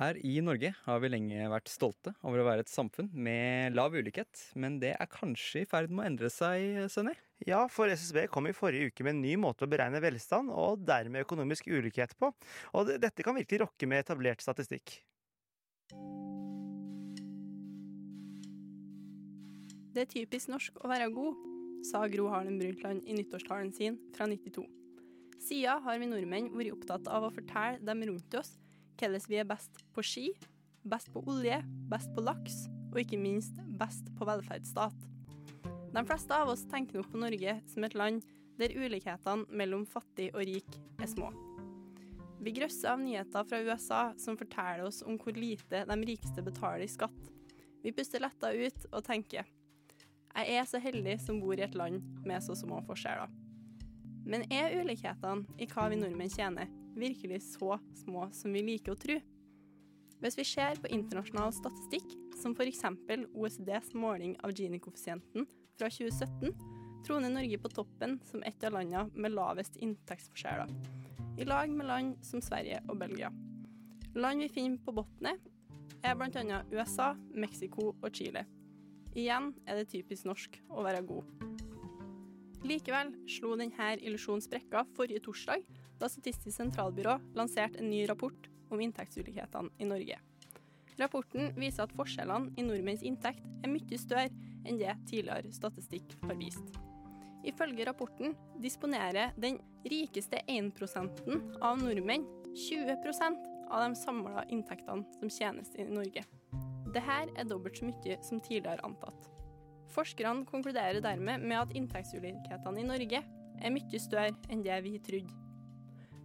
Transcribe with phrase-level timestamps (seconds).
[0.00, 3.92] Her i Norge har vi lenge vært stolte over å være et samfunn med lav
[3.92, 7.12] ulikhet, men det er kanskje i ferd med å endre seg, Sønni?
[7.44, 10.86] Ja, for SSB kom i forrige uke med en ny måte å beregne velstand og
[10.88, 12.30] dermed økonomisk ulikhet på.
[12.80, 14.94] Og dette kan virkelig rokke med etablert statistikk.
[19.92, 21.44] Det er typisk norsk å være god,
[21.92, 24.64] sa Gro Harlem Brundtland i nyttårstalen sin fra 92.
[25.44, 28.56] Siden har vi nordmenn vært opptatt av å fortelle dem rundt oss
[29.00, 30.26] hvordan vi er best på ski,
[30.84, 35.06] best på olje, best på laks og ikke minst best på velferdsstat.
[35.90, 38.20] De fleste av oss tenker nok på Norge som et land
[38.60, 41.30] der ulikhetene mellom fattig og rik er små.
[42.40, 46.84] Vi grøsser av nyheter fra USA som forteller oss om hvor lite de rikeste betaler
[46.84, 47.32] i skatt.
[47.82, 49.48] Vi puster letta ut og tenker
[50.30, 53.32] jeg er så heldig som bor i et land med så små forskjeller.
[54.30, 56.70] Men er ulikhetene i hva vi nordmenn tjener,
[57.00, 59.18] virkelig så små som vi liker å tro?
[60.20, 62.84] Hvis vi ser på internasjonal statistikk, som f.eks.
[63.32, 65.46] OECDs måling av Gini-koeffisienten
[65.80, 66.52] fra 2017,
[67.06, 70.72] troner Norge på toppen som et av landene med lavest inntektsforskjeller,
[71.40, 73.32] i lag med land som Sverige og Belgia.
[74.14, 75.40] Land vi finner på bunnen,
[76.04, 76.62] er bl.a.
[76.72, 78.44] USA, Mexico og Chile.
[79.16, 81.49] Igjen er det typisk norsk å være god.
[82.66, 85.62] Likevel slo denne illusjonen sprekka forrige torsdag,
[86.00, 90.18] da Statistisk sentralbyrå lanserte en ny rapport om inntektsulikhetene i Norge.
[91.00, 94.28] Rapporten viser at forskjellene i nordmenns inntekt er mye større
[94.68, 96.76] enn det tidligere statistikk har vist.
[97.48, 99.56] Ifølge rapporten disponerer den
[99.88, 101.24] rikeste 1%
[101.64, 106.26] av nordmenn 20% av de samla inntektene som tjenes i Norge.
[106.90, 109.39] Dette er dobbelt så mye som tidligere antatt.
[109.90, 113.22] Forskerne konkluderer dermed med at inntektsulikhetene i Norge
[113.60, 115.36] er mye større enn det vi trodde.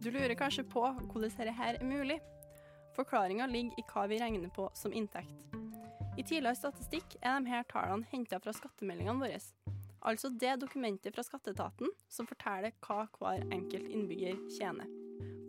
[0.00, 2.16] Du lurer kanskje på hvordan dette her er mulig?
[2.96, 5.34] Forklaringa ligger i hva vi regner på som inntekt.
[6.18, 9.40] I tidligere statistikk er disse tallene henta fra skattemeldingene våre.
[10.00, 14.88] Altså det dokumentet fra skatteetaten som forteller hva hver enkelt innbygger tjener.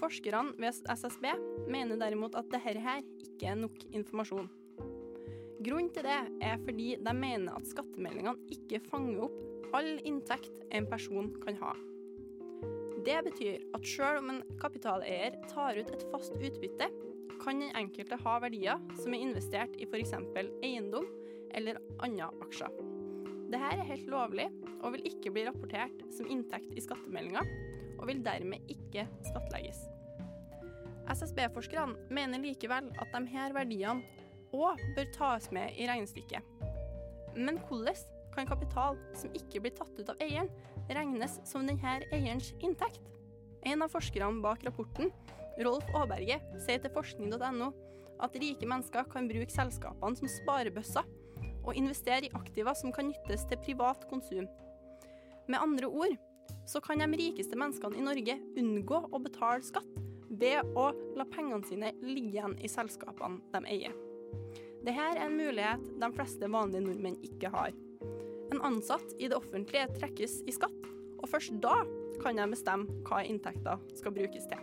[0.00, 1.26] Forskerne ved SSB
[1.70, 4.50] mener derimot at dette her ikke er nok informasjon.
[5.60, 10.86] Grunnen til det er fordi de mener at skattemeldingene ikke fanger opp all inntekt en
[10.88, 11.74] person kan ha.
[13.04, 16.88] Det betyr at selv om en kapitaleier tar ut et fast utbytte,
[17.40, 20.12] kan den enkelte ha verdier som er investert i f.eks.
[20.64, 21.06] eiendom
[21.56, 22.80] eller andre aksjer.
[23.50, 24.48] Dette er helt lovlig
[24.80, 27.42] og vil ikke bli rapportert som inntekt i skattemeldinga,
[27.98, 29.80] og vil dermed ikke skattlegges.
[31.10, 34.19] SSB-forskerne mener likevel at disse verdiene
[34.56, 36.42] og bør tas med i regnestykket.
[37.36, 37.98] Men hvordan
[38.34, 40.50] kan kapital som ikke blir tatt ut av eieren,
[40.90, 43.02] regnes som denne eierens inntekt?
[43.66, 45.12] En av forskerne bak rapporten,
[45.60, 47.70] Rolf Aaberge, sier til forskning.no
[48.20, 51.06] at rike mennesker kan bruke selskapene som sparebøsser
[51.60, 54.48] og investere i aktiver som kan nyttes til privat konsum.
[55.48, 56.16] Med andre ord
[56.68, 59.98] så kan de rikeste menneskene i Norge unngå å betale skatt
[60.30, 64.09] ved å la pengene sine ligge igjen i selskapene de eier.
[64.80, 67.74] Dette er en mulighet de fleste vanlige nordmenn ikke har.
[68.50, 70.86] En ansatt i det offentlige trekkes i skatt,
[71.20, 71.82] og først da
[72.20, 74.62] kan de bestemme hva inntekter skal brukes til.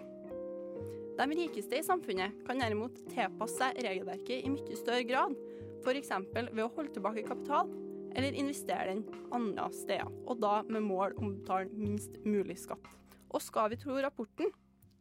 [1.18, 5.38] De rikeste i samfunnet kan derimot tilpasse seg regelverket i mye større grad,
[5.86, 6.12] f.eks.
[6.34, 7.70] ved å holde tilbake kapital
[8.18, 12.86] eller investere den andre steder, og da med mål om å betale minst mulig skatt.
[13.30, 14.54] Og skal vi tro rapporten,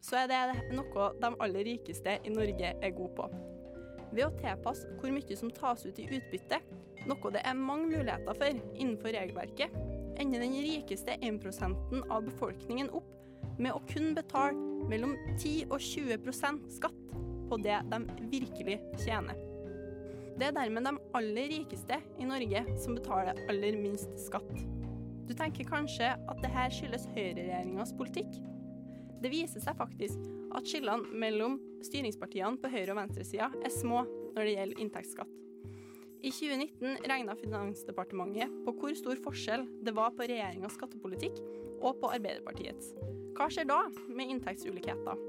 [0.04, 3.28] så er det noe de aller rikeste i Norge er gode på
[4.12, 6.60] ved å tilpasse hvor mye som tas ut i utbytte,
[7.06, 9.74] noe det er mange muligheter for innenfor regelverket,
[10.20, 13.12] ender den rikeste 1% av befolkningen opp
[13.60, 14.56] med å kun betale
[14.90, 17.02] mellom 10 og 20% skatt
[17.50, 18.00] på det de
[18.32, 19.38] virkelig tjener.
[20.36, 24.50] Det er dermed de aller rikeste i Norge som betaler aller minst skatt.
[25.26, 28.36] Du tenker kanskje at dette skyldes høyreregjeringas politikk?
[29.22, 30.20] Det viser seg faktisk
[30.56, 34.04] at skillene mellom styringspartiene på høyre- og venstresida er små
[34.36, 35.34] når det gjelder inntektsskatt.
[36.26, 41.38] I 2019 regna Finansdepartementet på hvor stor forskjell det var på regjeringas skattepolitikk
[41.84, 42.94] og på Arbeiderpartiets.
[43.36, 45.20] Hva skjer da med inntektsulikheter?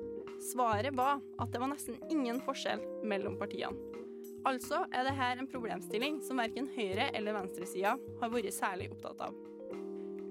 [0.47, 3.75] Svaret var at det var nesten ingen forskjell mellom partiene.
[4.47, 9.35] Altså er dette en problemstilling som verken høyre- eller venstresida har vært særlig opptatt av.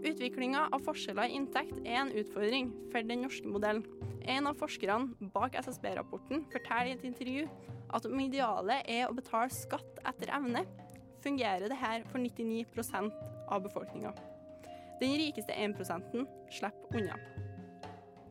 [0.05, 3.85] Utviklinga av forskjeller i inntekt er en utfordring for den norske modellen.
[4.27, 7.47] En av forskerne bak SSB-rapporten forteller i et intervju
[7.95, 10.65] at om idealet er å betale skatt etter evne,
[11.23, 13.15] fungerer det her for 99%
[13.49, 14.13] av befolkninga.
[15.01, 15.77] Den rikeste 1
[16.51, 17.17] slipper unna.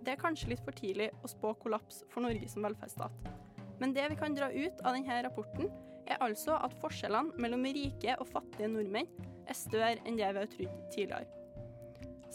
[0.05, 3.31] Det er kanskje litt for tidlig å spå kollaps for Norge som velferdsstat.
[3.79, 5.71] Men det vi kan dra ut av denne rapporten,
[6.05, 9.09] er altså at forskjellene mellom rike og fattige nordmenn
[9.49, 11.44] er større enn det vi har trodd tidligere.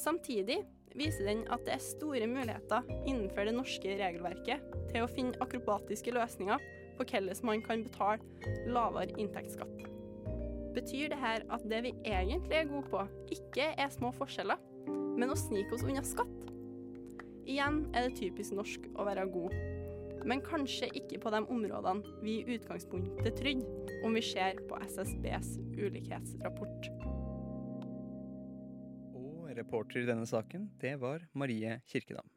[0.00, 0.62] Samtidig
[0.97, 6.14] viser den at det er store muligheter innenfor det norske regelverket til å finne akrobatiske
[6.17, 6.62] løsninger
[6.99, 9.87] på hvordan man kan betale lavere inntektsskatt.
[10.75, 13.02] Betyr det her at det vi egentlig er gode på,
[13.35, 14.61] ikke er små forskjeller,
[15.19, 16.50] men å snike oss unna skatt?
[17.50, 19.56] Igjen er det typisk norsk å være god,
[20.29, 25.56] men kanskje ikke på de områdene vi i utgangspunktet trodde, om vi ser på SSBs
[25.81, 27.10] ulikhetsrapport.
[29.56, 32.31] Reporter i denne saken, det var Marie Kirkedam.